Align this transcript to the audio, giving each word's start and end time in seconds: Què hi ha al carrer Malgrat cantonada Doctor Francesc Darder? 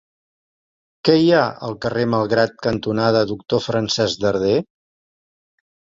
Què 1.09 1.17
hi 1.23 1.27
ha 1.35 1.41
al 1.67 1.77
carrer 1.85 2.05
Malgrat 2.13 2.57
cantonada 2.69 3.23
Doctor 3.33 3.63
Francesc 3.67 4.25
Darder? 4.27 4.59